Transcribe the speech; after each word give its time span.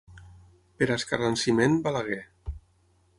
Per 0.79 0.87
escarransiment, 0.95 1.77
Balaguer. 1.89 2.21